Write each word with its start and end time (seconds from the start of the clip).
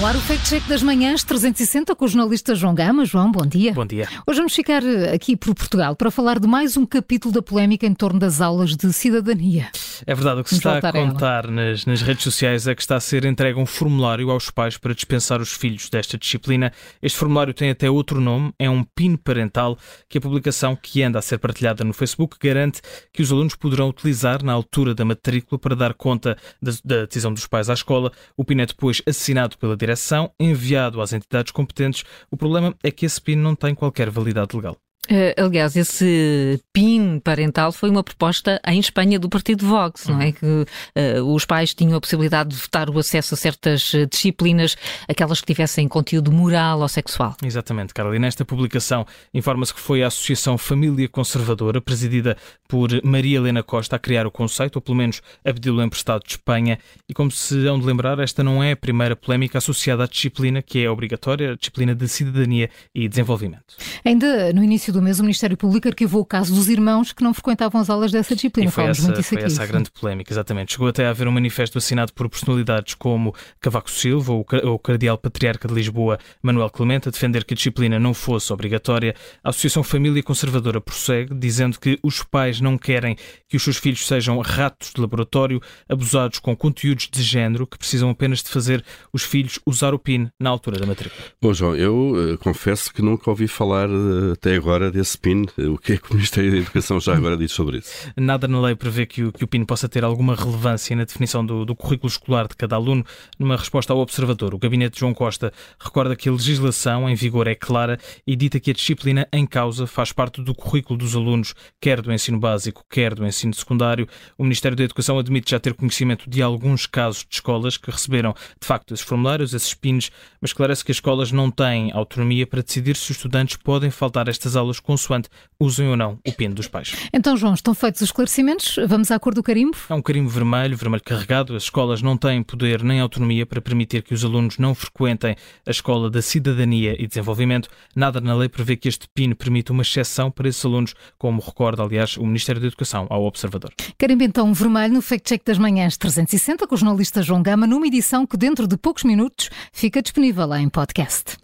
No 0.00 0.06
ar 0.06 0.16
o 0.16 0.20
Fact 0.22 0.48
Check 0.48 0.66
das 0.66 0.82
Manhãs 0.82 1.22
360 1.22 1.94
com 1.94 2.06
o 2.06 2.08
jornalista 2.08 2.54
João 2.54 2.74
Gama. 2.74 3.04
João, 3.04 3.30
bom 3.30 3.44
dia. 3.44 3.74
Bom 3.74 3.84
dia. 3.84 4.08
Hoje 4.26 4.38
vamos 4.38 4.54
ficar 4.54 4.82
eh, 4.82 5.12
aqui 5.12 5.36
por 5.36 5.54
Portugal 5.54 5.94
para 5.94 6.10
falar 6.10 6.38
de 6.38 6.48
mais 6.48 6.74
um 6.74 6.86
capítulo 6.86 7.34
da 7.34 7.42
polémica 7.42 7.84
em 7.84 7.92
torno 7.92 8.18
das 8.18 8.40
aulas 8.40 8.74
de 8.74 8.90
cidadania. 8.94 9.68
É 10.06 10.14
verdade, 10.14 10.40
o 10.40 10.44
que 10.44 10.48
se 10.48 10.56
está 10.56 10.78
a 10.78 10.90
contar 10.90 11.48
nas, 11.48 11.84
nas, 11.84 12.00
redes 12.00 12.24
sociais 12.24 12.66
é 12.66 12.74
que 12.74 12.80
está 12.80 12.96
a 12.96 13.00
ser 13.00 13.26
entregue 13.26 13.58
um 13.58 13.66
formulário 13.66 14.30
aos 14.30 14.48
pais 14.48 14.78
para 14.78 14.94
dispensar 14.94 15.38
os 15.38 15.52
filhos 15.52 15.90
desta 15.90 16.16
disciplina. 16.16 16.72
Este 17.02 17.18
formulário 17.18 17.52
tem 17.52 17.68
até 17.68 17.90
outro 17.90 18.22
nome, 18.22 18.54
é 18.58 18.70
um 18.70 18.82
PIN 18.82 19.16
parental, 19.16 19.76
que 20.08 20.16
a 20.16 20.20
publicação 20.22 20.74
que 20.74 21.02
anda 21.02 21.18
a 21.18 21.22
ser 21.22 21.36
partilhada 21.36 21.84
no 21.84 21.92
Facebook 21.92 22.38
garante 22.40 22.80
que 23.12 23.20
os 23.20 23.30
alunos 23.30 23.54
poderão 23.54 23.90
utilizar 23.90 24.42
na 24.42 24.54
altura 24.54 24.94
da 24.94 25.04
matrícula 25.04 25.58
para 25.58 25.76
dar 25.76 25.92
conta 25.92 26.38
da, 26.62 26.72
da 26.82 27.04
decisão 27.04 27.34
dos 27.34 27.46
pais 27.46 27.68
à 27.68 27.74
escola. 27.74 28.10
O 28.34 28.46
PIN 28.46 28.62
é 28.62 28.66
depois 28.66 29.02
assinado 29.06 29.58
pela 29.58 29.76
direção 29.76 29.89
direção 29.90 30.30
enviado 30.38 31.00
às 31.00 31.12
entidades 31.12 31.52
competentes. 31.52 32.04
O 32.30 32.36
problema 32.36 32.74
é 32.82 32.90
que 32.90 33.04
esse 33.04 33.20
PIN 33.20 33.36
não 33.36 33.56
tem 33.56 33.74
qualquer 33.74 34.08
validade 34.08 34.56
legal. 34.56 34.76
Uh, 35.10 35.44
aliás, 35.44 35.74
esse 35.74 36.60
PIN 36.72 37.18
parental 37.18 37.72
foi 37.72 37.90
uma 37.90 38.04
proposta 38.04 38.60
em 38.64 38.78
Espanha 38.78 39.18
do 39.18 39.28
partido 39.28 39.66
Vox, 39.66 40.06
uhum. 40.06 40.14
não 40.14 40.22
é? 40.22 40.30
Que 40.30 40.46
uh, 40.46 41.34
os 41.34 41.44
pais 41.44 41.74
tinham 41.74 41.96
a 41.96 42.00
possibilidade 42.00 42.50
de 42.50 42.56
votar 42.56 42.88
o 42.88 42.96
acesso 42.96 43.34
a 43.34 43.36
certas 43.36 43.92
eh, 43.92 44.06
disciplinas, 44.06 44.76
aquelas 45.08 45.40
que 45.40 45.46
tivessem 45.46 45.88
conteúdo 45.88 46.30
moral 46.30 46.80
ou 46.80 46.88
sexual. 46.88 47.36
Exatamente, 47.44 47.92
Carla. 47.92 48.14
E 48.14 48.18
nesta 48.20 48.44
publicação 48.44 49.04
informa-se 49.34 49.74
que 49.74 49.80
foi 49.80 50.04
a 50.04 50.06
Associação 50.06 50.56
Família 50.56 51.08
Conservadora, 51.08 51.80
presidida 51.80 52.36
por 52.68 52.88
Maria 53.02 53.38
Helena 53.38 53.64
Costa, 53.64 53.96
a 53.96 53.98
criar 53.98 54.26
o 54.26 54.30
conceito, 54.30 54.76
ou 54.76 54.82
pelo 54.82 54.96
menos 54.96 55.20
a 55.44 55.52
pedi-lo 55.52 55.82
emprestado 55.82 56.22
de 56.22 56.30
Espanha. 56.30 56.78
E 57.08 57.14
como 57.14 57.32
se 57.32 57.66
hão 57.66 57.80
de 57.80 57.86
lembrar, 57.86 58.20
esta 58.20 58.44
não 58.44 58.62
é 58.62 58.72
a 58.72 58.76
primeira 58.76 59.16
polémica 59.16 59.58
associada 59.58 60.04
à 60.04 60.06
disciplina, 60.06 60.62
que 60.62 60.84
é 60.84 60.88
obrigatória, 60.88 61.52
a 61.52 61.56
disciplina 61.56 61.94
de 61.94 62.06
cidadania 62.06 62.70
e 62.94 63.08
desenvolvimento. 63.08 63.76
Ainda 64.04 64.52
no 64.52 64.62
início 64.62 64.92
do 64.92 64.99
do 65.00 65.04
mês, 65.04 65.18
o 65.18 65.22
Ministério 65.22 65.56
Público 65.56 65.88
arquivou 65.88 66.20
o 66.20 66.24
caso 66.24 66.54
dos 66.54 66.68
irmãos 66.68 67.12
que 67.12 67.24
não 67.24 67.32
frequentavam 67.34 67.80
as 67.80 67.90
aulas 67.90 68.12
dessa 68.12 68.34
disciplina. 68.34 68.68
E 68.68 68.72
foi 68.72 68.84
essa, 68.84 69.02
muito 69.02 69.22
foi 69.22 69.42
essa 69.42 69.62
a 69.62 69.66
grande 69.66 69.90
polémica, 69.90 70.32
exatamente. 70.32 70.72
Chegou 70.72 70.88
até 70.88 71.06
a 71.06 71.10
haver 71.10 71.26
um 71.26 71.32
manifesto 71.32 71.78
assinado 71.78 72.12
por 72.12 72.28
personalidades 72.28 72.94
como 72.94 73.34
Cavaco 73.60 73.90
Silva, 73.90 74.32
o 74.32 74.78
Cardeal 74.78 75.18
Patriarca 75.18 75.66
de 75.66 75.74
Lisboa, 75.74 76.18
Manuel 76.42 76.70
Clemente, 76.70 77.08
a 77.08 77.10
defender 77.10 77.44
que 77.44 77.54
a 77.54 77.56
disciplina 77.56 77.98
não 77.98 78.12
fosse 78.14 78.52
obrigatória. 78.52 79.14
A 79.42 79.50
Associação 79.50 79.82
Família 79.82 80.22
Conservadora 80.22 80.80
prossegue, 80.80 81.34
dizendo 81.34 81.80
que 81.80 81.98
os 82.02 82.22
pais 82.22 82.60
não 82.60 82.76
querem 82.76 83.16
que 83.48 83.56
os 83.56 83.62
seus 83.62 83.78
filhos 83.78 84.06
sejam 84.06 84.38
ratos 84.40 84.92
de 84.94 85.00
laboratório, 85.00 85.60
abusados 85.88 86.38
com 86.38 86.54
conteúdos 86.54 87.08
de 87.10 87.22
género, 87.22 87.66
que 87.66 87.78
precisam 87.78 88.10
apenas 88.10 88.42
de 88.42 88.50
fazer 88.50 88.84
os 89.12 89.22
filhos 89.22 89.58
usar 89.64 89.94
o 89.94 89.98
PIN 89.98 90.28
na 90.38 90.50
altura 90.50 90.78
da 90.78 90.86
matrícula. 90.86 91.22
Bom, 91.40 91.52
João, 91.52 91.74
eu 91.74 92.34
uh, 92.34 92.38
confesso 92.38 92.92
que 92.92 93.02
nunca 93.02 93.30
ouvi 93.30 93.48
falar 93.48 93.88
uh, 93.88 94.32
até 94.32 94.54
agora 94.54 94.89
desse 94.90 95.16
PIN. 95.16 95.46
O 95.58 95.78
que 95.78 95.94
é 95.94 95.96
que 95.96 96.10
o 96.10 96.14
Ministério 96.14 96.50
da 96.50 96.58
Educação 96.58 97.00
já 97.00 97.14
agora 97.14 97.36
diz 97.36 97.52
sobre 97.52 97.78
isso? 97.78 98.10
Nada 98.16 98.46
na 98.48 98.60
lei 98.60 98.74
prevê 98.74 99.06
que 99.06 99.24
o, 99.24 99.32
que 99.32 99.44
o 99.44 99.46
PIN 99.46 99.64
possa 99.64 99.88
ter 99.88 100.04
alguma 100.04 100.34
relevância 100.34 100.94
na 100.96 101.04
definição 101.04 101.44
do, 101.44 101.64
do 101.64 101.74
currículo 101.74 102.08
escolar 102.08 102.48
de 102.48 102.56
cada 102.56 102.76
aluno. 102.76 103.04
Numa 103.38 103.56
resposta 103.56 103.92
ao 103.92 103.98
observador, 103.98 104.54
o 104.54 104.58
gabinete 104.58 104.94
de 104.94 105.00
João 105.00 105.14
Costa 105.14 105.52
recorda 105.78 106.16
que 106.16 106.28
a 106.28 106.32
legislação 106.32 107.08
em 107.08 107.14
vigor 107.14 107.46
é 107.46 107.54
clara 107.54 107.98
e 108.26 108.34
dita 108.34 108.58
que 108.58 108.70
a 108.70 108.74
disciplina 108.74 109.28
em 109.32 109.46
causa 109.46 109.86
faz 109.86 110.12
parte 110.12 110.42
do 110.42 110.54
currículo 110.54 110.98
dos 110.98 111.14
alunos, 111.14 111.54
quer 111.80 112.00
do 112.00 112.12
ensino 112.12 112.38
básico, 112.38 112.84
quer 112.90 113.14
do 113.14 113.26
ensino 113.26 113.54
secundário. 113.54 114.08
O 114.36 114.42
Ministério 114.42 114.76
da 114.76 114.84
Educação 114.84 115.18
admite 115.18 115.50
já 115.50 115.60
ter 115.60 115.74
conhecimento 115.74 116.28
de 116.28 116.42
alguns 116.42 116.86
casos 116.86 117.24
de 117.28 117.36
escolas 117.36 117.76
que 117.76 117.90
receberam, 117.90 118.34
de 118.60 118.66
facto, 118.66 118.94
esses 118.94 119.04
formulários, 119.04 119.54
esses 119.54 119.74
PINs, 119.74 120.10
mas 120.40 120.50
esclarece 120.50 120.84
que 120.84 120.90
as 120.90 120.96
escolas 120.96 121.30
não 121.30 121.50
têm 121.50 121.92
autonomia 121.92 122.46
para 122.46 122.62
decidir 122.62 122.96
se 122.96 123.10
os 123.10 123.16
estudantes 123.16 123.56
podem 123.56 123.90
faltar 123.90 124.28
estas 124.28 124.56
aulas 124.56 124.79
consoante 124.82 125.28
usem 125.58 125.88
ou 125.88 125.96
não 125.96 126.18
o 126.26 126.32
PIN 126.32 126.50
dos 126.50 126.66
pais. 126.66 126.94
Então, 127.12 127.36
João, 127.36 127.54
estão 127.54 127.74
feitos 127.74 128.00
os 128.00 128.08
esclarecimentos. 128.08 128.76
Vamos 128.88 129.10
à 129.10 129.18
cor 129.18 129.34
do 129.34 129.42
carimbo? 129.42 129.76
É 129.88 129.94
um 129.94 130.00
carimbo 130.00 130.28
vermelho, 130.30 130.76
vermelho 130.76 131.02
carregado. 131.04 131.54
As 131.54 131.64
escolas 131.64 132.00
não 132.00 132.16
têm 132.16 132.42
poder 132.42 132.82
nem 132.82 133.00
autonomia 133.00 133.44
para 133.44 133.60
permitir 133.60 134.02
que 134.02 134.14
os 134.14 134.24
alunos 134.24 134.58
não 134.58 134.74
frequentem 134.74 135.36
a 135.66 135.70
escola 135.70 136.10
da 136.10 136.22
cidadania 136.22 136.96
e 136.98 137.06
desenvolvimento. 137.06 137.68
Nada 137.94 138.20
na 138.20 138.34
lei 138.34 138.48
prevê 138.48 138.76
que 138.76 138.88
este 138.88 139.06
PIN 139.14 139.34
permita 139.34 139.72
uma 139.72 139.82
exceção 139.82 140.30
para 140.30 140.48
esses 140.48 140.64
alunos, 140.64 140.94
como 141.18 141.42
recorda, 141.42 141.82
aliás, 141.82 142.16
o 142.16 142.24
Ministério 142.24 142.60
da 142.60 142.66
Educação 142.66 143.06
ao 143.10 143.24
Observador. 143.24 143.72
Carimbo 143.98 144.24
então 144.24 144.52
vermelho 144.54 144.94
no 144.94 145.02
Fact 145.02 145.28
Check 145.28 145.44
das 145.44 145.58
Manhãs 145.58 145.96
360 145.96 146.66
com 146.66 146.74
o 146.74 146.78
jornalista 146.78 147.22
João 147.22 147.42
Gama, 147.42 147.66
numa 147.66 147.86
edição 147.86 148.26
que 148.26 148.36
dentro 148.36 148.66
de 148.66 148.76
poucos 148.76 149.04
minutos 149.04 149.50
fica 149.72 150.00
disponível 150.00 150.46
lá 150.46 150.60
em 150.60 150.68
podcast. 150.68 151.36